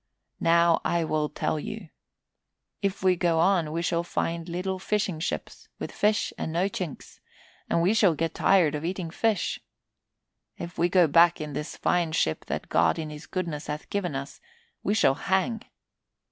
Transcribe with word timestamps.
Now 0.39 0.81
I 0.83 1.03
will 1.03 1.29
tell 1.29 1.59
you. 1.59 1.89
If 2.81 3.03
we 3.03 3.15
go 3.15 3.37
on, 3.37 3.71
we 3.71 3.83
shall 3.83 4.01
find 4.03 4.49
little 4.49 4.79
fishing 4.79 5.19
ships, 5.19 5.67
with 5.77 5.91
fish 5.91 6.33
and 6.39 6.51
no 6.51 6.67
chinks, 6.69 7.19
and 7.69 7.83
we 7.83 7.93
shall 7.93 8.15
get 8.15 8.33
tired 8.33 8.73
of 8.73 8.83
eating 8.83 9.11
fish. 9.11 9.59
If 10.57 10.79
we 10.79 10.89
go 10.89 11.05
back 11.05 11.39
in 11.39 11.53
this 11.53 11.77
fine 11.77 12.13
ship 12.13 12.45
that 12.45 12.67
God 12.67 12.97
in 12.97 13.11
his 13.11 13.27
goodness 13.27 13.67
hath 13.67 13.91
given 13.91 14.15
us, 14.15 14.41
we 14.81 14.95
shall 14.95 15.13
hang. 15.13 15.61